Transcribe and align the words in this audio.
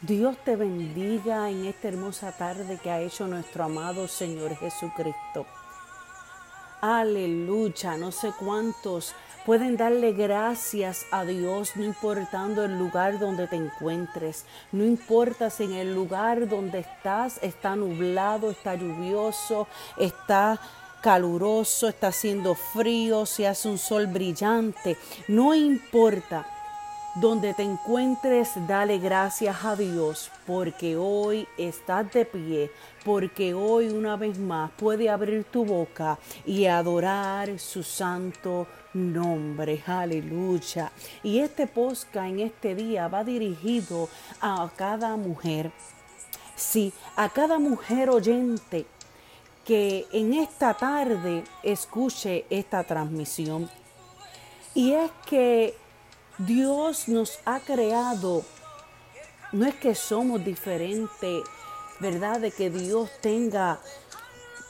Dios 0.00 0.36
te 0.44 0.54
bendiga 0.54 1.50
en 1.50 1.66
esta 1.66 1.88
hermosa 1.88 2.30
tarde 2.30 2.78
que 2.80 2.88
ha 2.88 3.00
hecho 3.00 3.26
nuestro 3.26 3.64
amado 3.64 4.06
Señor 4.06 4.54
Jesucristo. 4.56 5.44
Aleluya, 6.80 7.96
no 7.96 8.12
sé 8.12 8.32
cuántos 8.38 9.16
pueden 9.44 9.76
darle 9.76 10.12
gracias 10.12 11.04
a 11.10 11.24
Dios, 11.24 11.72
no 11.74 11.82
importando 11.82 12.64
el 12.64 12.78
lugar 12.78 13.18
donde 13.18 13.48
te 13.48 13.56
encuentres, 13.56 14.44
no 14.70 14.84
importa 14.84 15.50
si 15.50 15.64
en 15.64 15.72
el 15.72 15.96
lugar 15.96 16.48
donde 16.48 16.78
estás 16.78 17.40
está 17.42 17.74
nublado, 17.74 18.52
está 18.52 18.76
lluvioso, 18.76 19.66
está 19.96 20.60
caluroso, 21.02 21.88
está 21.88 22.08
haciendo 22.08 22.54
frío, 22.54 23.26
si 23.26 23.44
hace 23.44 23.68
un 23.68 23.78
sol 23.78 24.06
brillante, 24.06 24.96
no 25.26 25.56
importa 25.56 26.46
donde 27.20 27.52
te 27.52 27.64
encuentres, 27.64 28.50
dale 28.68 28.98
gracias 28.98 29.64
a 29.64 29.74
Dios 29.74 30.30
porque 30.46 30.96
hoy 30.96 31.48
estás 31.56 32.12
de 32.12 32.24
pie, 32.24 32.70
porque 33.04 33.54
hoy 33.54 33.88
una 33.88 34.14
vez 34.16 34.38
más 34.38 34.70
puede 34.72 35.10
abrir 35.10 35.44
tu 35.44 35.64
boca 35.64 36.16
y 36.46 36.66
adorar 36.66 37.58
su 37.58 37.82
santo 37.82 38.68
nombre. 38.94 39.82
Aleluya. 39.84 40.92
Y 41.24 41.40
este 41.40 41.66
posca 41.66 42.28
en 42.28 42.38
este 42.38 42.76
día 42.76 43.08
va 43.08 43.24
dirigido 43.24 44.08
a 44.40 44.70
cada 44.76 45.16
mujer. 45.16 45.72
Sí, 46.54 46.92
a 47.16 47.28
cada 47.28 47.58
mujer 47.58 48.10
oyente 48.10 48.86
que 49.64 50.06
en 50.12 50.34
esta 50.34 50.74
tarde 50.74 51.42
escuche 51.64 52.46
esta 52.48 52.84
transmisión. 52.84 53.68
Y 54.72 54.92
es 54.92 55.10
que 55.26 55.74
Dios 56.38 57.08
nos 57.08 57.40
ha 57.44 57.58
creado, 57.58 58.44
no 59.50 59.66
es 59.66 59.74
que 59.74 59.96
somos 59.96 60.44
diferentes, 60.44 61.42
¿verdad? 61.98 62.40
De 62.40 62.52
que 62.52 62.70
Dios 62.70 63.10
tenga 63.20 63.80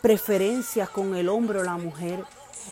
preferencias 0.00 0.88
con 0.88 1.14
el 1.14 1.28
hombre 1.28 1.58
o 1.58 1.64
la 1.64 1.76
mujer. 1.76 2.24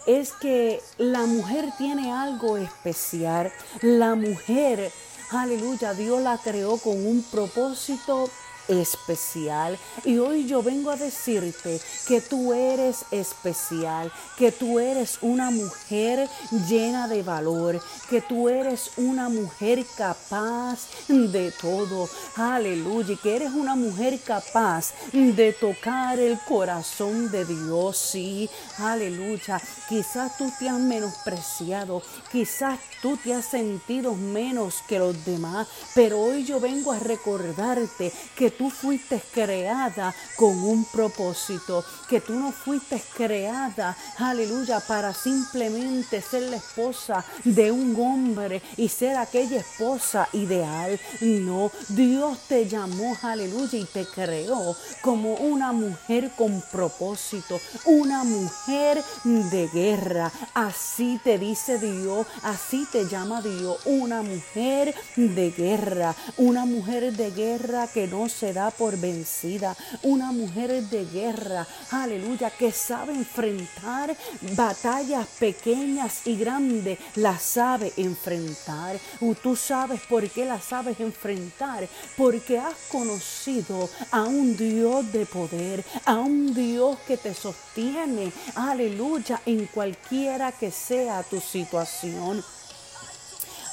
Es 0.07 0.33
que 0.33 0.81
la 0.97 1.27
mujer 1.27 1.67
tiene 1.77 2.11
algo 2.11 2.57
especial. 2.57 3.53
La 3.83 4.15
mujer, 4.15 4.91
aleluya, 5.31 5.93
Dios 5.93 6.23
la 6.23 6.39
creó 6.39 6.79
con 6.79 6.95
un 7.07 7.23
propósito 7.23 8.31
especial. 8.69 9.79
Y 10.05 10.19
hoy 10.19 10.47
yo 10.47 10.63
vengo 10.63 10.91
a 10.91 10.97
decirte 10.97 11.81
que 12.07 12.21
tú 12.21 12.53
eres 12.53 13.05
especial, 13.11 14.13
que 14.37 14.53
tú 14.53 14.79
eres 14.79 15.19
una 15.21 15.51
mujer 15.51 16.29
llena 16.69 17.09
de 17.09 17.23
valor, 17.23 17.81
que 18.09 18.21
tú 18.21 18.49
eres 18.49 18.91
una 18.97 19.29
mujer 19.29 19.85
capaz 19.97 20.89
de 21.09 21.53
todo. 21.61 22.09
Aleluya. 22.37 23.17
Que 23.23 23.37
eres 23.37 23.53
una 23.53 23.77
mujer 23.77 24.19
capaz 24.21 24.93
de 25.13 25.53
tocar 25.53 26.19
el 26.19 26.39
corazón 26.41 27.31
de 27.31 27.45
Dios. 27.45 27.97
Sí, 27.97 28.49
aleluya. 28.79 29.61
Quizás 29.89 30.37
tú 30.37 30.51
te 30.59 30.69
has 30.69 30.79
menospreciado, 30.79 32.03
quizás 32.31 32.79
tú 33.03 33.17
te 33.17 33.35
has 33.35 33.45
sentido 33.45 34.15
menos 34.15 34.83
que 34.89 34.99
los 34.99 35.25
demás, 35.25 35.69
pero 35.95 36.21
hoy 36.21 36.45
yo 36.45 36.61
vengo 36.61 36.93
a 36.93 36.99
recordarte 36.99 38.13
que 38.37 38.51
tú 38.57 38.71
fuiste 38.71 39.23
creada 39.33 40.15
con 40.37 40.57
un 40.63 40.85
propósito, 40.85 41.85
que 42.09 42.21
tú 42.21 42.35
no 42.35 42.53
fuiste 42.53 43.03
creada, 43.17 43.97
aleluya, 44.19 44.81
para 44.81 45.13
simplemente 45.15 46.21
ser 46.21 46.43
la 46.43 46.57
esposa 46.57 47.25
de 47.45 47.71
un 47.71 47.97
hombre 48.01 48.63
y 48.77 48.89
ser 48.89 49.17
aquella 49.17 49.61
esposa 49.61 50.29
ideal. 50.33 50.99
No, 51.21 51.71
Dios 51.89 52.39
te 52.49 52.69
llamó, 52.69 53.17
aleluya, 53.23 53.79
y 53.79 53.85
te 53.85 54.07
creó 54.07 54.77
como 55.03 55.35
una 55.35 55.73
mujer 55.73 56.31
con 56.37 56.63
propósito, 56.73 57.61
una 57.85 58.25
mujer 58.25 59.03
de 59.25 59.69
guerra. 59.69 60.33
Así 60.55 61.21
te 61.23 61.39
dice 61.39 61.79
Dios, 61.79 62.27
así 62.43 62.87
te 62.91 63.09
llama 63.09 63.43
Dios, 63.43 63.79
una 63.85 64.23
mujer 64.23 64.95
de 65.17 65.51
guerra, 65.51 66.15
una 66.37 66.65
mujer 66.65 67.13
de 67.13 67.31
guerra 67.31 67.89
que 67.89 68.07
no 68.07 68.29
se 68.29 68.46
da 68.53 68.71
por 68.71 68.97
vencida, 68.97 69.77
una 70.03 70.33
mujer 70.33 70.83
de 70.85 71.05
guerra, 71.05 71.67
aleluya, 71.91 72.51
que 72.51 72.73
sabe 72.73 73.13
enfrentar 73.13 74.17
batallas 74.55 75.27
pequeñas 75.39 76.27
y 76.27 76.37
grandes, 76.37 76.99
las 77.15 77.43
sabe 77.43 77.93
enfrentar. 77.97 78.99
Tú 79.43 79.57
sabes 79.57 80.01
por 80.09 80.29
qué 80.31 80.45
las 80.45 80.65
sabes 80.65 81.01
enfrentar, 81.01 81.89
porque 82.17 82.59
has 82.59 82.75
conocido 82.91 83.89
a 84.11 84.23
un 84.25 84.57
Dios 84.57 85.13
de 85.13 85.27
poder, 85.27 85.85
a 86.05 86.15
un 86.17 86.55
Dios 86.55 86.99
que 87.07 87.17
te 87.17 87.35
sostiene, 87.35 88.33
aleluya, 88.55 89.41
en 89.47 89.67
cualquiera 89.67 90.53
que 90.53 90.71
sea 90.71 91.23
tu 91.23 91.41
situación. 91.41 92.45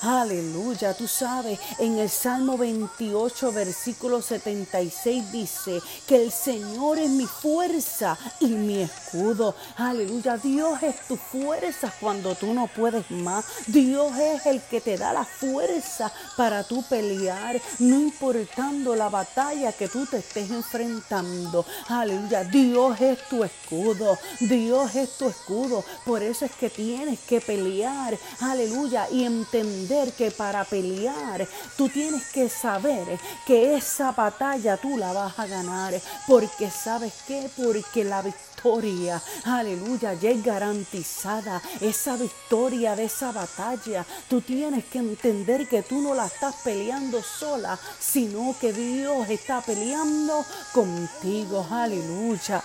Aleluya, 0.05 0.93
tú 0.93 1.07
sabes, 1.07 1.57
en 1.79 1.97
el 1.97 2.09
Salmo 2.09 2.57
28, 2.57 3.53
versículo 3.53 4.21
76 4.21 5.31
dice 5.31 5.81
que 6.05 6.25
el 6.25 6.29
Señor 6.29 6.99
es 6.99 7.09
mi 7.09 7.25
fuerza 7.25 8.17
y 8.41 8.47
mi 8.47 8.81
escudo. 8.81 9.55
Aleluya, 9.77 10.35
Dios 10.35 10.83
es 10.83 11.07
tu 11.07 11.15
fuerza 11.15 11.93
cuando 12.01 12.35
tú 12.35 12.53
no 12.53 12.67
puedes 12.67 13.09
más. 13.11 13.45
Dios 13.67 14.11
es 14.19 14.45
el 14.45 14.61
que 14.63 14.81
te 14.81 14.97
da 14.97 15.13
la 15.13 15.23
fuerza 15.23 16.11
para 16.35 16.65
tú 16.65 16.83
pelear, 16.89 17.61
no 17.79 17.97
importando 17.97 18.97
la 18.97 19.07
batalla 19.07 19.71
que 19.71 19.87
tú 19.87 20.05
te 20.05 20.17
estés 20.17 20.51
enfrentando. 20.51 21.65
Aleluya, 21.87 22.43
Dios 22.43 22.99
es 22.99 23.25
tu 23.29 23.41
escudo, 23.45 24.17
Dios 24.41 24.95
es 24.95 25.17
tu 25.17 25.29
escudo. 25.29 25.81
Por 26.05 26.21
eso 26.21 26.43
es 26.43 26.51
que 26.51 26.69
tienes 26.69 27.21
que 27.21 27.39
pelear, 27.39 28.17
aleluya, 28.41 29.07
y 29.09 29.23
entender 29.23 29.92
que 30.17 30.31
para 30.31 30.63
pelear 30.65 31.47
tú 31.77 31.87
tienes 31.87 32.27
que 32.31 32.49
saber 32.49 33.19
que 33.45 33.75
esa 33.75 34.11
batalla 34.11 34.77
tú 34.77 34.97
la 34.97 35.13
vas 35.13 35.37
a 35.37 35.45
ganar. 35.45 35.93
Porque 36.27 36.69
sabes 36.69 37.13
qué? 37.27 37.49
Porque 37.55 38.03
la 38.03 38.21
victoria, 38.21 39.21
aleluya, 39.45 40.13
ya 40.13 40.31
es 40.31 40.43
garantizada. 40.43 41.61
Esa 41.79 42.15
victoria 42.15 42.95
de 42.95 43.05
esa 43.05 43.31
batalla, 43.31 44.05
tú 44.29 44.41
tienes 44.41 44.85
que 44.85 44.99
entender 44.99 45.67
que 45.67 45.83
tú 45.83 46.01
no 46.01 46.13
la 46.13 46.25
estás 46.25 46.55
peleando 46.63 47.21
sola, 47.21 47.77
sino 47.99 48.55
que 48.59 48.73
Dios 48.73 49.29
está 49.29 49.61
peleando 49.61 50.43
contigo. 50.73 51.65
Aleluya. 51.69 52.63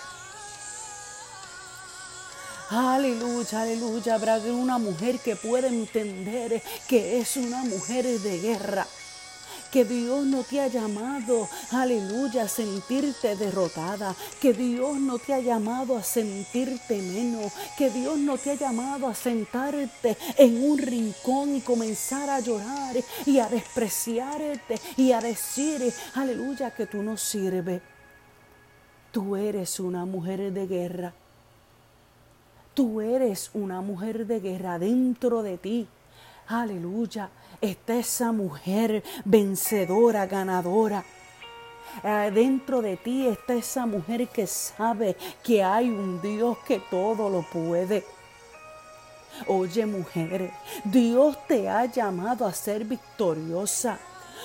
Aleluya, 2.70 3.62
aleluya. 3.62 4.14
Habrá 4.14 4.36
una 4.38 4.78
mujer 4.78 5.18
que 5.20 5.36
pueda 5.36 5.68
entender 5.68 6.62
que 6.86 7.18
es 7.18 7.36
una 7.36 7.64
mujer 7.64 8.04
de 8.04 8.40
guerra 8.40 8.86
que 9.70 9.84
Dios 9.84 10.24
no 10.24 10.42
te 10.44 10.60
ha 10.60 10.66
llamado, 10.68 11.48
aleluya, 11.72 12.44
a 12.44 12.48
sentirte 12.48 13.36
derrotada, 13.36 14.14
que 14.40 14.52
Dios 14.52 14.98
no 14.98 15.18
te 15.18 15.34
ha 15.34 15.40
llamado 15.40 15.96
a 15.96 16.02
sentirte 16.02 17.00
menos, 17.02 17.52
que 17.76 17.90
Dios 17.90 18.18
no 18.18 18.38
te 18.38 18.52
ha 18.52 18.54
llamado 18.54 19.08
a 19.08 19.14
sentarte 19.14 20.16
en 20.36 20.62
un 20.70 20.78
rincón 20.78 21.56
y 21.56 21.60
comenzar 21.60 22.30
a 22.30 22.40
llorar 22.40 22.96
y 23.26 23.38
a 23.38 23.48
despreciarte 23.48 24.80
y 24.96 25.12
a 25.12 25.20
decir, 25.20 25.92
aleluya, 26.14 26.70
que 26.70 26.86
tú 26.86 27.02
no 27.02 27.16
sirves. 27.16 27.82
Tú 29.12 29.36
eres 29.36 29.80
una 29.80 30.04
mujer 30.04 30.52
de 30.52 30.66
guerra. 30.66 31.14
Tú 32.78 33.00
eres 33.00 33.50
una 33.54 33.80
mujer 33.80 34.24
de 34.24 34.38
guerra 34.38 34.78
dentro 34.78 35.42
de 35.42 35.58
ti. 35.58 35.88
Aleluya. 36.46 37.28
Está 37.60 37.96
esa 37.96 38.30
mujer 38.30 39.02
vencedora, 39.24 40.26
ganadora. 40.26 41.04
Eh, 42.04 42.30
dentro 42.32 42.80
de 42.80 42.96
ti 42.96 43.26
está 43.26 43.54
esa 43.54 43.84
mujer 43.84 44.28
que 44.28 44.46
sabe 44.46 45.16
que 45.42 45.60
hay 45.60 45.90
un 45.90 46.22
Dios 46.22 46.56
que 46.68 46.80
todo 46.88 47.28
lo 47.28 47.42
puede. 47.42 48.04
Oye 49.48 49.84
mujer, 49.84 50.52
Dios 50.84 51.36
te 51.48 51.68
ha 51.68 51.84
llamado 51.86 52.46
a 52.46 52.52
ser 52.52 52.84
victoriosa 52.84 53.98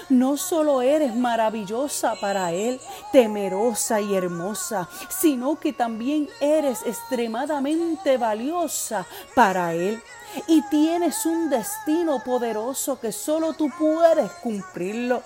no 0.10 0.38
solo 0.38 0.82
eres 0.82 1.16
maravillosa 1.16 2.16
para 2.20 2.52
Él, 2.52 2.80
temerosa 3.12 4.02
y 4.02 4.16
hermosa, 4.16 4.90
sino 5.10 5.60
que 5.60 5.74
también 5.74 6.30
eres 6.40 6.82
extremadamente 6.86 8.18
valiosa 8.18 9.06
para 9.36 9.74
Él. 9.74 10.02
Y 10.48 10.62
tienes 10.70 11.26
un 11.26 11.50
destino 11.50 12.24
poderoso 12.24 13.00
que 13.00 13.12
solo 13.12 13.54
tú 13.54 13.70
puedes 13.78 14.32
cumplirlo. 14.34 15.22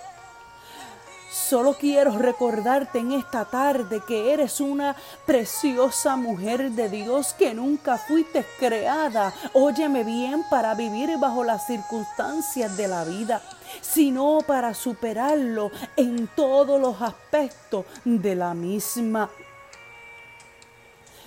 Solo 1.30 1.74
quiero 1.74 2.16
recordarte 2.16 3.00
en 3.00 3.12
esta 3.12 3.44
tarde 3.44 4.00
que 4.08 4.32
eres 4.32 4.60
una 4.60 4.96
preciosa 5.26 6.16
mujer 6.16 6.70
de 6.70 6.88
Dios 6.88 7.34
que 7.34 7.52
nunca 7.52 7.98
fuiste 7.98 8.46
creada, 8.58 9.34
óyeme 9.52 10.04
bien, 10.04 10.42
para 10.50 10.74
vivir 10.74 11.18
bajo 11.18 11.44
las 11.44 11.66
circunstancias 11.66 12.78
de 12.78 12.88
la 12.88 13.04
vida, 13.04 13.42
sino 13.82 14.38
para 14.46 14.72
superarlo 14.72 15.70
en 15.96 16.28
todos 16.28 16.80
los 16.80 17.02
aspectos 17.02 17.84
de 18.06 18.34
la 18.34 18.54
misma. 18.54 19.28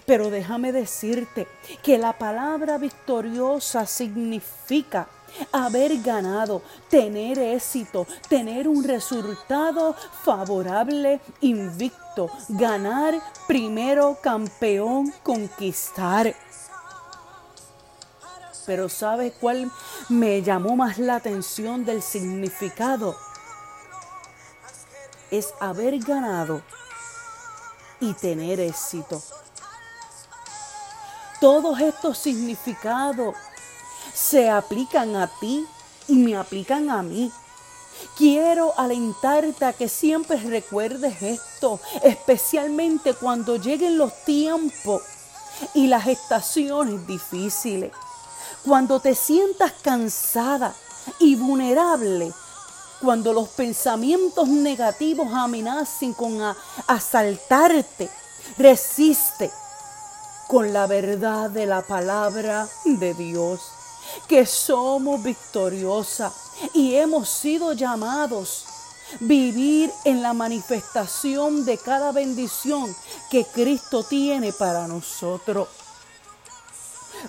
Pero 0.08 0.32
déjame 0.32 0.72
decirte 0.72 1.48
que 1.84 2.00
la 2.00 2.14
palabra 2.14 2.80
victoriosa 2.80 3.86
significa 3.86 5.08
haber 5.52 6.02
ganado, 6.02 6.62
tener 6.90 7.40
éxito, 7.40 8.08
tener 8.28 8.68
un 8.68 8.84
resultado 8.84 9.96
favorable, 10.24 11.20
invicto, 11.42 12.30
ganar 12.50 13.22
primero 13.48 14.18
campeón, 14.22 15.14
conquistar. 15.24 16.36
Pero 18.66 18.90
¿sabes 18.90 19.34
cuál 19.40 19.72
me 20.10 20.42
llamó 20.42 20.76
más 20.76 20.98
la 20.98 21.16
atención 21.16 21.84
del 21.84 22.02
significado? 22.02 23.16
Es 25.32 25.54
haber 25.60 26.00
ganado 26.00 26.62
y 28.00 28.14
tener 28.14 28.60
éxito. 28.60 29.22
Todos 31.40 31.80
estos 31.80 32.18
significados 32.18 33.36
se 34.14 34.50
aplican 34.50 35.16
a 35.16 35.28
ti 35.28 35.66
y 36.08 36.16
me 36.16 36.36
aplican 36.36 36.90
a 36.90 37.02
mí. 37.02 37.32
Quiero 38.18 38.78
alentarte 38.78 39.66
a 39.66 39.74
que 39.74 39.88
siempre 39.88 40.38
recuerdes 40.38 41.22
esto, 41.22 41.80
especialmente 42.04 43.14
cuando 43.14 43.58
lleguen 43.58 43.98
los 43.98 44.14
tiempos 44.26 45.02
y 45.74 45.88
las 45.88 46.08
estaciones 46.08 47.06
difíciles. 47.06 47.92
Cuando 48.66 49.00
te 49.00 49.16
sientas 49.16 49.74
cansada 49.82 50.74
y 51.20 51.36
vulnerable, 51.36 52.32
cuando 53.02 53.34
los 53.34 53.50
pensamientos 53.50 54.48
negativos 54.48 55.28
amenacen 55.34 56.14
con 56.14 56.40
asaltarte, 56.88 58.10
resiste 58.58 59.52
con 60.48 60.74
la 60.74 60.86
verdad 60.86 61.50
de 61.50 61.66
la 61.66 61.82
palabra 61.82 62.68
de 62.84 63.14
Dios 63.14 63.62
que 64.28 64.46
somos 64.46 65.22
victoriosas 65.22 66.34
y 66.74 66.96
hemos 66.96 67.30
sido 67.30 67.74
llamados 67.74 68.66
vivir 69.20 69.92
en 70.06 70.22
la 70.22 70.34
manifestación 70.34 71.66
de 71.66 71.78
cada 71.78 72.12
bendición 72.12 72.96
que 73.30 73.46
Cristo 73.46 74.04
tiene 74.04 74.54
para 74.54 74.88
nosotros. 74.88 75.68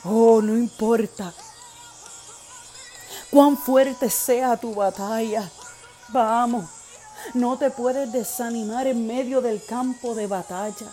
Oh, 0.05 0.41
no 0.41 0.57
importa 0.57 1.35
cuán 3.31 3.57
fuerte 3.57 4.11
sea 4.11 4.57
tu 4.57 4.75
batalla. 4.75 5.51
Vamos, 6.09 6.67
no 7.35 7.57
te 7.59 7.71
puedes 7.71 8.13
desanimar 8.13 8.87
en 8.87 9.07
medio 9.07 9.41
del 9.41 9.65
campo 9.65 10.15
de 10.15 10.27
batalla. 10.27 10.87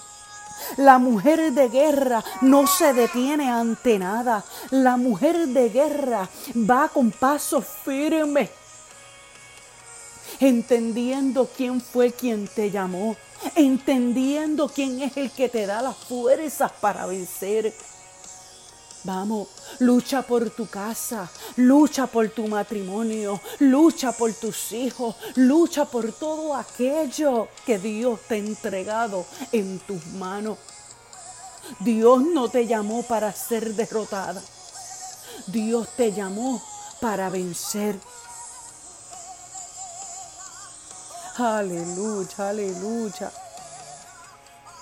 La 0.77 0.97
mujer 0.97 1.51
de 1.51 1.69
guerra 1.69 2.23
no 2.41 2.67
se 2.67 2.93
detiene 2.93 3.49
ante 3.49 3.99
nada. 3.99 4.43
La 4.71 4.97
mujer 4.97 5.47
de 5.47 5.69
guerra 5.69 6.29
va 6.55 6.89
con 6.89 7.11
paso 7.11 7.61
firme, 7.61 8.49
entendiendo 10.39 11.49
quién 11.55 11.81
fue 11.81 12.11
quien 12.11 12.47
te 12.47 12.71
llamó, 12.71 13.15
entendiendo 13.55 14.69
quién 14.69 15.01
es 15.01 15.17
el 15.17 15.31
que 15.31 15.49
te 15.49 15.65
da 15.65 15.81
las 15.81 15.97
fuerzas 15.97 16.71
para 16.79 17.05
vencer. 17.05 17.73
Vamos, 19.05 19.47
lucha 19.79 20.21
por 20.21 20.49
tu 20.49 20.67
casa, 20.67 21.29
lucha 21.55 22.05
por 22.05 22.29
tu 22.29 22.47
matrimonio, 22.47 23.39
lucha 23.59 24.11
por 24.11 24.33
tus 24.33 24.73
hijos, 24.73 25.15
lucha 25.35 25.85
por 25.85 26.11
todo 26.11 26.53
aquello 26.53 27.47
que 27.65 27.79
Dios 27.79 28.19
te 28.27 28.35
ha 28.35 28.37
entregado 28.37 29.25
en 29.53 29.79
tus 29.79 30.05
manos. 30.07 30.57
Dios 31.79 32.21
no 32.21 32.49
te 32.49 32.67
llamó 32.67 33.03
para 33.03 33.31
ser 33.31 33.73
derrotada. 33.75 34.41
Dios 35.47 35.87
te 35.95 36.11
llamó 36.11 36.61
para 36.99 37.29
vencer. 37.29 37.97
Aleluya, 41.37 42.49
aleluya. 42.49 43.31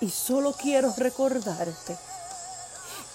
Y 0.02 0.10
solo 0.10 0.54
quiero 0.54 0.92
recordarte 0.98 1.98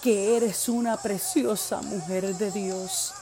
que 0.02 0.37
eres 0.37 0.69
una 0.69 0.96
preciosa 0.96 1.81
mujer 1.81 2.37
de 2.37 2.50
Dios, 2.50 3.14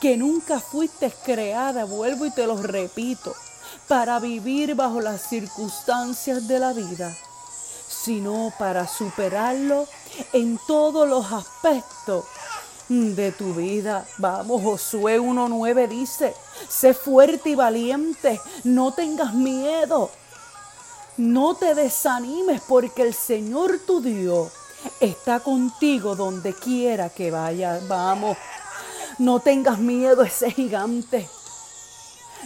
que 0.00 0.18
nunca 0.18 0.60
fuiste 0.60 1.10
creada, 1.24 1.86
vuelvo 1.86 2.26
y 2.26 2.30
te 2.30 2.46
lo 2.46 2.62
repito, 2.62 3.34
para 3.88 4.20
vivir 4.20 4.74
bajo 4.74 5.00
las 5.00 5.22
circunstancias 5.22 6.46
de 6.46 6.58
la 6.58 6.74
vida, 6.74 7.16
sino 7.88 8.52
para 8.58 8.86
superarlo 8.86 9.86
en 10.34 10.60
todos 10.66 11.08
los 11.08 11.32
aspectos 11.32 12.26
de 12.90 13.32
tu 13.32 13.54
vida. 13.54 14.06
Vamos, 14.18 14.62
Josué 14.62 15.18
1.9 15.18 15.88
dice, 15.88 16.34
sé 16.68 16.92
fuerte 16.92 17.48
y 17.50 17.54
valiente, 17.54 18.38
no 18.64 18.92
tengas 18.92 19.32
miedo, 19.32 20.10
no 21.16 21.54
te 21.54 21.74
desanimes 21.74 22.60
porque 22.68 23.02
el 23.02 23.14
Señor 23.14 23.80
tu 23.86 24.02
Dios 24.02 24.52
está 25.00 25.40
contigo 25.40 26.14
donde 26.16 26.54
quiera 26.54 27.10
que 27.10 27.30
vayas. 27.30 27.86
Vamos, 27.88 28.36
no 29.18 29.40
tengas 29.40 29.78
miedo 29.78 30.22
a 30.22 30.26
ese 30.26 30.50
gigante. 30.50 31.28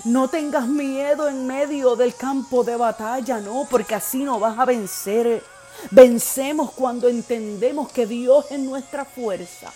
No 0.04 0.28
tengas 0.28 0.66
miedo 0.66 1.28
en 1.28 1.46
medio 1.46 1.96
del 1.96 2.14
campo 2.14 2.64
de 2.64 2.76
batalla, 2.76 3.38
no, 3.40 3.66
porque 3.70 3.94
así 3.94 4.24
no 4.24 4.40
vas 4.40 4.58
a 4.58 4.64
vencer. 4.64 5.44
Vencemos 5.90 6.72
cuando 6.72 7.08
entendemos 7.08 7.90
que 7.92 8.06
Dios 8.06 8.46
es 8.50 8.58
nuestra 8.58 9.04
fuerza 9.04 9.72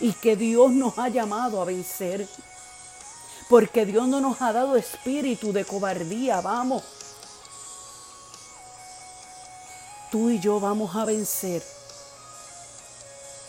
y 0.00 0.12
que 0.12 0.36
Dios 0.36 0.72
nos 0.72 0.98
ha 0.98 1.08
llamado 1.08 1.62
a 1.62 1.64
vencer. 1.64 2.26
Porque 3.48 3.86
Dios 3.86 4.06
no 4.08 4.20
nos 4.20 4.42
ha 4.42 4.52
dado 4.52 4.76
espíritu 4.76 5.52
de 5.52 5.64
cobardía, 5.64 6.40
vamos. 6.40 6.82
Tú 10.10 10.30
y 10.30 10.40
yo 10.40 10.58
vamos 10.58 10.94
a 10.96 11.04
vencer 11.04 11.62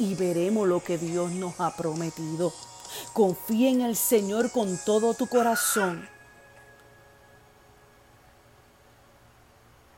y 0.01 0.15
veremos 0.15 0.67
lo 0.67 0.83
que 0.83 0.97
Dios 0.97 1.31
nos 1.31 1.59
ha 1.59 1.75
prometido. 1.75 2.51
Confía 3.13 3.69
en 3.69 3.81
el 3.81 3.95
Señor 3.95 4.51
con 4.51 4.79
todo 4.83 5.13
tu 5.13 5.27
corazón. 5.27 6.09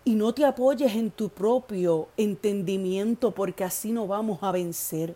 Y 0.03 0.15
no 0.15 0.33
te 0.33 0.43
apoyes 0.43 0.93
en 0.93 1.09
tu 1.09 1.29
propio 1.29 2.09
entendimiento 2.17 3.31
porque 3.31 3.63
así 3.63 3.93
no 3.93 4.05
vamos 4.05 4.39
a 4.43 4.51
vencer. 4.51 5.15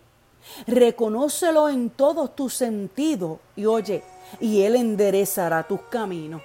Reconócelo 0.65 1.67
en 1.67 1.89
todos 1.89 2.34
tus 2.34 2.53
sentidos 2.53 3.39
y 3.58 3.65
oye, 3.65 4.06
y 4.39 4.62
Él 4.62 4.77
enderezará 4.77 5.67
tus 5.67 5.82
caminos. 5.82 6.41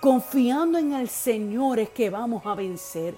Confiando 0.00 0.78
en 0.78 0.92
el 0.92 1.08
Señor 1.08 1.78
es 1.78 1.90
que 1.90 2.10
vamos 2.10 2.44
a 2.44 2.56
vencer. 2.56 3.14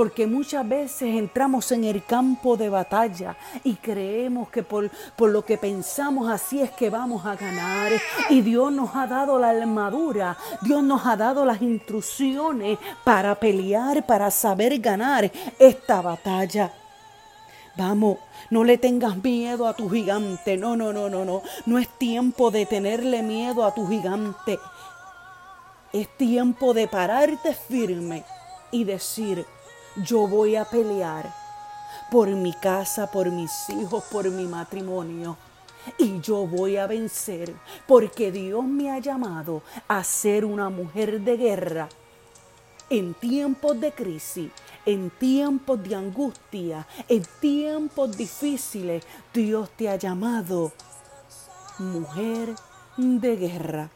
Porque 0.00 0.26
muchas 0.26 0.66
veces 0.66 1.14
entramos 1.14 1.70
en 1.72 1.84
el 1.84 2.02
campo 2.06 2.56
de 2.56 2.70
batalla 2.70 3.36
y 3.62 3.74
creemos 3.74 4.48
que 4.48 4.62
por, 4.62 4.90
por, 5.14 5.28
lo 5.28 5.44
que 5.44 5.58
pensamos 5.58 6.30
así 6.30 6.62
es 6.62 6.70
que 6.70 6.88
vamos 6.88 7.26
a 7.26 7.36
ganar. 7.36 7.92
Y 8.30 8.40
Dios 8.40 8.72
nos 8.72 8.96
ha 8.96 9.06
dado 9.06 9.38
la 9.38 9.50
armadura, 9.50 10.38
Dios 10.62 10.82
nos 10.82 11.04
ha 11.04 11.16
dado 11.16 11.44
las 11.44 11.60
instrucciones 11.60 12.78
para 13.04 13.34
pelear, 13.34 14.06
para 14.06 14.30
saber 14.30 14.78
ganar 14.78 15.30
esta 15.58 16.00
batalla. 16.00 16.72
Vamos, 17.76 18.16
no 18.48 18.64
le 18.64 18.78
tengas 18.78 19.22
miedo 19.22 19.66
a 19.66 19.74
tu 19.74 19.90
gigante. 19.90 20.56
No, 20.56 20.76
no, 20.76 20.94
no, 20.94 21.10
no, 21.10 21.26
no. 21.26 21.42
No 21.66 21.78
es 21.78 21.90
tiempo 21.98 22.50
de 22.50 22.64
tenerle 22.64 23.22
miedo 23.22 23.66
a 23.66 23.74
tu 23.74 23.86
gigante. 23.86 24.58
Es 25.92 26.08
tiempo 26.16 26.72
de 26.72 26.88
pararte 26.88 27.52
firme 27.52 28.24
y 28.70 28.84
decir, 28.84 29.44
yo 29.96 30.26
voy 30.26 30.56
a 30.56 30.64
pelear 30.64 31.32
por 32.10 32.28
mi 32.28 32.52
casa, 32.52 33.10
por 33.10 33.30
mis 33.30 33.68
hijos, 33.70 34.04
por 34.04 34.30
mi 34.30 34.46
matrimonio. 34.46 35.36
Y 35.96 36.20
yo 36.20 36.46
voy 36.46 36.76
a 36.76 36.86
vencer 36.86 37.54
porque 37.86 38.30
Dios 38.30 38.64
me 38.64 38.90
ha 38.90 38.98
llamado 38.98 39.62
a 39.88 40.04
ser 40.04 40.44
una 40.44 40.68
mujer 40.68 41.20
de 41.20 41.36
guerra. 41.36 41.88
En 42.90 43.14
tiempos 43.14 43.80
de 43.80 43.92
crisis, 43.92 44.50
en 44.84 45.10
tiempos 45.10 45.82
de 45.82 45.94
angustia, 45.94 46.86
en 47.08 47.24
tiempos 47.40 48.16
difíciles, 48.16 49.04
Dios 49.32 49.70
te 49.76 49.88
ha 49.88 49.96
llamado 49.96 50.72
mujer 51.78 52.54
de 52.96 53.36
guerra. 53.36 53.90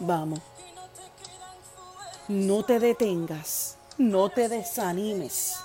Vamos. 0.00 0.53
No 2.28 2.64
te 2.64 2.80
detengas, 2.80 3.76
no 3.98 4.30
te 4.30 4.48
desanimes. 4.48 5.56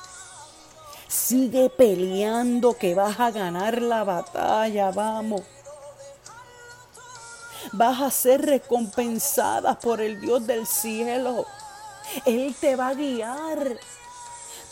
Sigue 1.07 1.69
peleando 1.69 2.77
que 2.77 2.93
vas 2.93 3.17
a 3.17 3.31
ganar 3.31 3.81
la 3.81 4.03
batalla, 4.03 4.91
vamos. 4.91 5.41
Vas 7.71 8.01
a 8.01 8.11
ser 8.11 8.41
recompensada 8.41 9.79
por 9.79 10.01
el 10.01 10.19
Dios 10.19 10.45
del 10.45 10.67
cielo. 10.67 11.45
Él 12.25 12.53
te 12.59 12.75
va 12.75 12.89
a 12.89 12.93
guiar. 12.93 13.79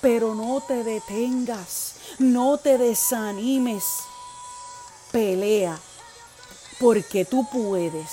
Pero 0.02 0.36
no 0.36 0.60
te 0.60 0.84
detengas, 0.84 1.96
no 2.20 2.58
te 2.58 2.78
desanimes. 2.78 3.86
Pelea, 5.14 5.80
porque 6.82 7.24
tú 7.24 7.48
puedes. 7.50 8.12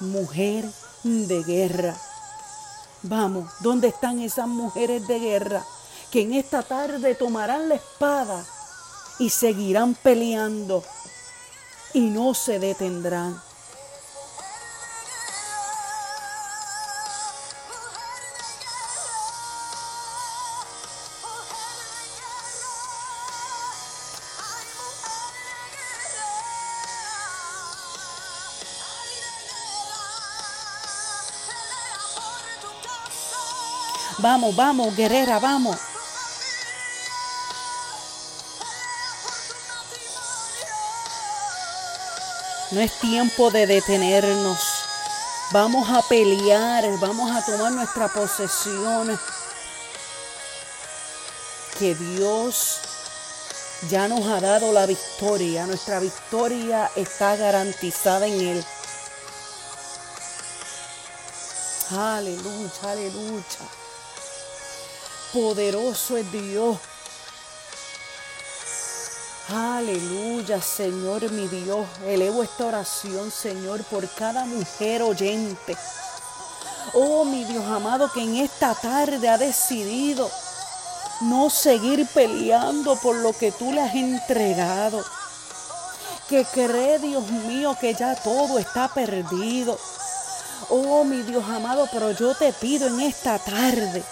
Mujer 0.00 0.64
de 1.02 1.42
guerra. 1.42 2.00
Vamos, 3.04 3.50
¿dónde 3.60 3.88
están 3.88 4.20
esas 4.20 4.46
mujeres 4.46 5.08
de 5.08 5.18
guerra 5.18 5.64
que 6.12 6.22
en 6.22 6.34
esta 6.34 6.62
tarde 6.62 7.16
tomarán 7.16 7.68
la 7.68 7.74
espada 7.74 8.44
y 9.18 9.30
seguirán 9.30 9.94
peleando 9.94 10.84
y 11.94 12.00
no 12.02 12.32
se 12.34 12.60
detendrán? 12.60 13.40
Vamos, 34.50 34.96
guerrera, 34.96 35.38
vamos. 35.38 35.78
No 42.72 42.80
es 42.80 42.92
tiempo 42.98 43.50
de 43.52 43.66
detenernos. 43.66 44.58
Vamos 45.52 45.88
a 45.90 46.02
pelear, 46.08 46.84
vamos 46.98 47.30
a 47.30 47.44
tomar 47.44 47.70
nuestra 47.70 48.08
posesión. 48.08 49.20
Que 51.78 51.94
Dios 51.94 52.80
ya 53.90 54.08
nos 54.08 54.26
ha 54.26 54.40
dado 54.40 54.72
la 54.72 54.86
victoria. 54.86 55.66
Nuestra 55.66 56.00
victoria 56.00 56.90
está 56.96 57.36
garantizada 57.36 58.26
en 58.26 58.40
Él. 58.40 58.64
Aleluya, 61.90 62.70
aleluya. 62.82 63.81
Poderoso 65.32 66.18
es 66.18 66.30
Dios. 66.30 66.76
Aleluya, 69.48 70.60
Señor 70.60 71.30
mi 71.30 71.48
Dios. 71.48 71.86
Elevo 72.06 72.42
esta 72.42 72.66
oración, 72.66 73.30
Señor, 73.30 73.82
por 73.84 74.06
cada 74.10 74.44
mujer 74.44 75.00
oyente. 75.00 75.74
Oh, 76.92 77.24
mi 77.24 77.44
Dios 77.44 77.64
amado, 77.64 78.12
que 78.12 78.22
en 78.22 78.36
esta 78.36 78.74
tarde 78.74 79.26
ha 79.30 79.38
decidido 79.38 80.30
no 81.22 81.48
seguir 81.48 82.06
peleando 82.12 82.96
por 82.96 83.16
lo 83.16 83.32
que 83.32 83.52
tú 83.52 83.72
le 83.72 83.80
has 83.80 83.94
entregado. 83.94 85.02
Que 86.28 86.44
cree, 86.44 86.98
Dios 86.98 87.26
mío, 87.30 87.74
que 87.80 87.94
ya 87.94 88.14
todo 88.16 88.58
está 88.58 88.88
perdido. 88.88 89.78
Oh, 90.68 91.04
mi 91.04 91.22
Dios 91.22 91.44
amado, 91.48 91.88
pero 91.90 92.10
yo 92.12 92.34
te 92.34 92.52
pido 92.52 92.86
en 92.86 93.00
esta 93.00 93.38
tarde 93.38 94.04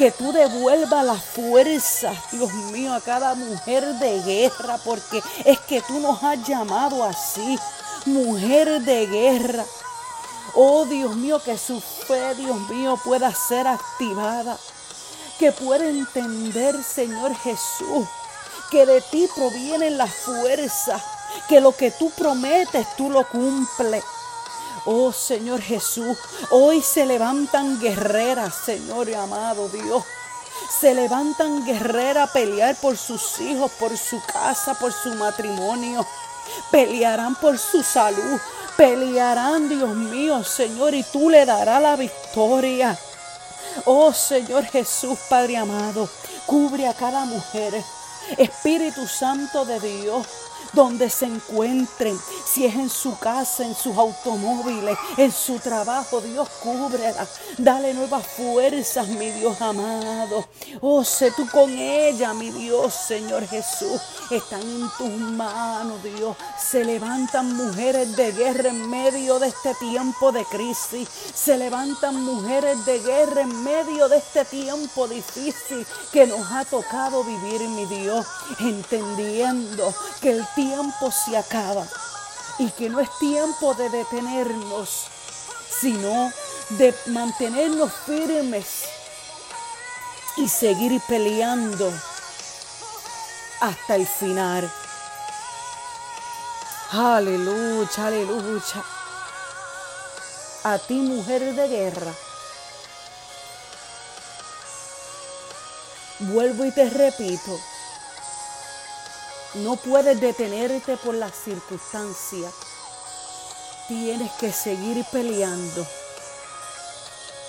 que 0.00 0.10
tú 0.10 0.32
devuelvas 0.32 1.04
la 1.04 1.14
fuerza, 1.14 2.14
Dios 2.32 2.50
mío, 2.72 2.94
a 2.94 3.02
cada 3.02 3.34
mujer 3.34 3.84
de 3.96 4.22
guerra, 4.22 4.78
porque 4.82 5.22
es 5.44 5.60
que 5.60 5.82
tú 5.82 6.00
nos 6.00 6.22
has 6.24 6.42
llamado 6.48 7.04
así, 7.04 7.58
mujer 8.06 8.80
de 8.80 9.06
guerra. 9.06 9.62
Oh 10.54 10.86
Dios 10.86 11.14
mío, 11.16 11.38
que 11.44 11.58
su 11.58 11.82
fe, 11.82 12.34
Dios 12.36 12.58
mío, 12.70 12.98
pueda 13.04 13.34
ser 13.34 13.66
activada. 13.66 14.56
Que 15.38 15.52
pueda 15.52 15.86
entender, 15.86 16.82
Señor 16.82 17.34
Jesús, 17.36 18.08
que 18.70 18.86
de 18.86 19.02
ti 19.02 19.28
provienen 19.36 19.98
las 19.98 20.14
fuerzas, 20.14 21.02
que 21.46 21.60
lo 21.60 21.76
que 21.76 21.90
tú 21.90 22.10
prometes, 22.12 22.86
tú 22.96 23.10
lo 23.10 23.28
cumples. 23.28 24.02
Oh 24.86 25.12
Señor 25.12 25.60
Jesús, 25.60 26.16
hoy 26.50 26.80
se 26.82 27.04
levantan 27.04 27.80
guerreras, 27.80 28.54
Señor 28.64 29.12
amado 29.14 29.68
Dios. 29.68 30.04
Se 30.80 30.94
levantan 30.94 31.64
guerreras 31.64 32.30
a 32.30 32.32
pelear 32.32 32.76
por 32.76 32.96
sus 32.96 33.40
hijos, 33.40 33.70
por 33.72 33.96
su 33.96 34.22
casa, 34.24 34.74
por 34.74 34.92
su 34.92 35.14
matrimonio. 35.14 36.06
Pelearán 36.70 37.34
por 37.36 37.58
su 37.58 37.82
salud. 37.82 38.40
Pelearán, 38.76 39.68
Dios 39.68 39.94
mío, 39.94 40.42
Señor, 40.44 40.94
y 40.94 41.02
tú 41.02 41.28
le 41.28 41.44
darás 41.44 41.82
la 41.82 41.96
victoria. 41.96 42.98
Oh 43.84 44.12
Señor 44.12 44.64
Jesús, 44.64 45.18
Padre 45.28 45.58
amado, 45.58 46.08
cubre 46.46 46.88
a 46.88 46.94
cada 46.94 47.24
mujer. 47.24 47.74
Espíritu 48.36 49.06
Santo 49.06 49.64
de 49.64 49.80
Dios, 49.80 50.26
donde 50.72 51.10
se 51.10 51.26
encuentren, 51.26 52.18
si 52.46 52.66
es 52.66 52.74
en 52.74 52.88
su 52.88 53.18
casa, 53.18 53.64
en 53.64 53.74
sus 53.74 53.96
automóviles, 53.96 54.96
en 55.16 55.32
su 55.32 55.58
trabajo, 55.58 56.20
Dios 56.20 56.48
cúbrela, 56.62 57.26
dale 57.58 57.94
nuevas 57.94 58.26
fuerzas, 58.26 59.08
mi 59.08 59.30
Dios 59.30 59.60
amado. 59.60 60.46
Oh, 60.80 61.04
sé 61.04 61.32
tú 61.32 61.48
con 61.50 61.70
ella, 61.70 62.32
mi 62.34 62.50
Dios, 62.50 62.94
Señor 62.94 63.46
Jesús, 63.46 64.00
están 64.30 64.62
en 64.62 64.88
tus 64.96 65.10
manos, 65.10 66.02
Dios. 66.02 66.36
Se 66.58 66.84
levantan 66.84 67.56
mujeres 67.56 68.16
de 68.16 68.32
guerra 68.32 68.70
en 68.70 68.88
medio 68.88 69.38
de 69.38 69.48
este 69.48 69.74
tiempo 69.74 70.32
de 70.32 70.44
crisis, 70.44 71.08
se 71.34 71.56
levantan 71.56 72.22
mujeres 72.22 72.84
de 72.84 73.00
guerra 73.00 73.42
en 73.42 73.64
medio 73.64 74.08
de 74.08 74.18
este 74.18 74.44
tiempo 74.44 75.08
difícil 75.08 75.86
que 76.12 76.26
nos 76.26 76.50
ha 76.52 76.64
tocado 76.64 77.24
vivir, 77.24 77.60
mi 77.68 77.86
Dios, 77.86 78.26
entendiendo 78.60 79.92
que 80.20 80.30
el 80.30 80.46
tiempo 80.54 80.59
se 81.10 81.36
acaba 81.36 81.86
y 82.58 82.70
que 82.70 82.88
no 82.88 83.00
es 83.00 83.08
tiempo 83.18 83.74
de 83.74 83.88
detenernos, 83.88 85.06
sino 85.80 86.30
de 86.70 86.94
mantenernos 87.06 87.90
firmes 88.06 88.84
y 90.36 90.48
seguir 90.48 91.00
peleando 91.08 91.90
hasta 93.60 93.96
el 93.96 94.06
final. 94.06 94.70
Aleluya, 96.92 98.06
aleluya. 98.06 98.84
A 100.64 100.78
ti, 100.78 100.94
mujer 100.94 101.54
de 101.54 101.68
guerra. 101.68 102.12
Vuelvo 106.18 106.66
y 106.66 106.72
te 106.72 106.90
repito, 106.90 107.58
no 109.54 109.76
puedes 109.76 110.20
detenerte 110.20 110.96
por 110.96 111.14
las 111.14 111.32
circunstancias. 111.34 112.52
Tienes 113.88 114.30
que 114.32 114.52
seguir 114.52 115.04
peleando 115.10 115.84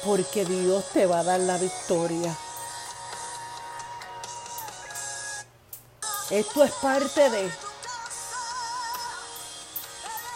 porque 0.03 0.43
Dios 0.45 0.83
te 0.93 1.05
va 1.05 1.19
a 1.19 1.23
dar 1.23 1.39
la 1.39 1.57
victoria. 1.57 2.35
Esto 6.31 6.63
es 6.63 6.71
parte 6.71 7.29
de 7.29 7.51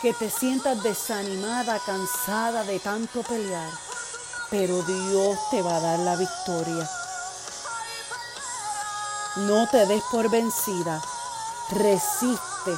que 0.02 0.14
te 0.14 0.30
sientas 0.30 0.84
desanimada, 0.84 1.80
cansada 1.80 2.64
de 2.64 2.80
tanto 2.80 3.24
pelear, 3.24 3.72
pero 4.52 4.84
Dios 4.84 5.40
te 5.50 5.64
va 5.64 5.78
a 5.78 5.80
dar 5.80 6.00
la 6.00 6.16
victoria. 6.16 6.88
No 9.38 9.68
te 9.70 9.86
des 9.88 10.04
por 10.12 10.30
vencida 10.30 11.02
resiste. 11.72 12.78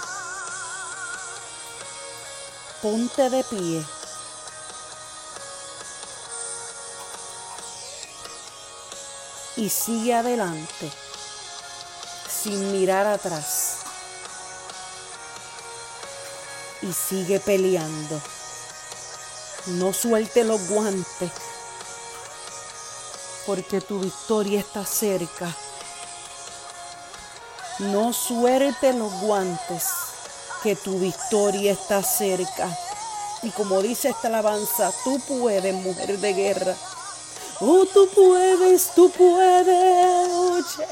Ponte 2.82 3.30
de 3.30 3.44
pie. 3.44 3.86
Y 9.58 9.70
sigue 9.70 10.14
adelante 10.14 10.92
sin 12.30 12.72
mirar 12.72 13.08
atrás. 13.08 13.78
Y 16.82 16.94
sigue 16.94 17.40
peleando. 17.40 18.22
No 19.66 19.92
suelte 19.92 20.44
los 20.44 20.70
guantes 20.70 21.32
porque 23.48 23.80
tu 23.80 24.02
victoria 24.02 24.60
está 24.60 24.86
cerca. 24.86 25.56
No 27.80 28.12
suerte 28.12 28.92
los 28.94 29.14
guantes, 29.22 29.84
que 30.64 30.76
tu 30.76 30.98
victoria 30.98 31.74
está 31.74 32.02
cerca. 32.02 32.76
Y 33.44 33.52
como 33.52 33.82
dice 33.84 34.10
esta 34.10 34.30
alabanza, 34.30 34.92
tú 35.04 35.20
puedes, 35.28 35.74
mujer 35.76 36.18
de 36.18 36.34
guerra. 36.34 36.76
Oh, 37.60 37.86
tú 37.86 38.10
puedes, 38.16 38.92
tú 38.96 39.12
puedes, 39.12 40.30
oye. 40.32 40.88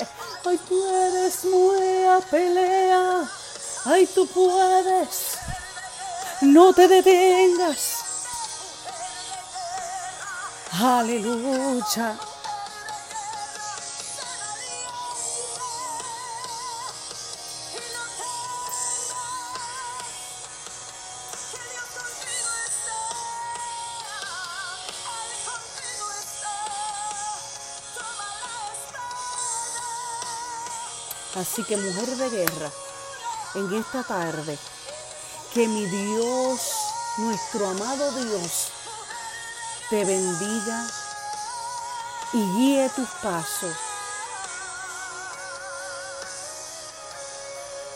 Ay, 0.46 0.60
puedes, 0.70 1.46
mujer, 1.46 2.24
pelea. 2.30 3.30
Ay, 3.86 4.06
tú 4.06 4.28
puedes. 4.28 5.38
No 6.42 6.72
te 6.72 6.88
detengas. 6.88 8.06
Aleluya. 10.72 12.16
Así 31.56 31.64
que 31.64 31.78
mujer 31.78 32.10
de 32.18 32.30
guerra, 32.32 32.70
en 33.54 33.74
esta 33.76 34.04
tarde, 34.04 34.60
que 35.54 35.70
mi 35.70 35.86
Dios, 35.86 36.60
nuestro 37.18 37.70
amado 37.70 38.12
Dios, 38.12 38.68
te 39.90 40.04
bendiga 40.04 40.86
y 42.34 42.40
guíe 42.58 42.90
tus 42.90 43.08
pasos 43.24 43.74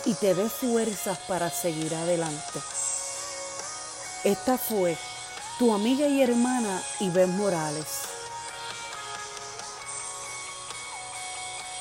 y 0.06 0.14
te 0.14 0.36
dé 0.36 0.50
fuerzas 0.50 1.18
para 1.28 1.50
seguir 1.50 1.94
adelante. 1.94 2.62
Esta 4.24 4.58
fue 4.58 4.98
tu 5.58 5.74
amiga 5.74 6.08
y 6.08 6.22
hermana 6.22 6.82
Ives 7.02 7.28
Morales. 7.28 7.88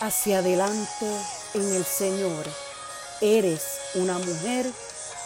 Hacia 0.00 0.38
adelante 0.38 1.37
en 1.54 1.74
el 1.74 1.84
Señor. 1.84 2.46
Eres 3.20 3.62
una 3.94 4.18
mujer 4.18 4.66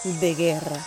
de 0.04 0.34
guerra. 0.34 0.86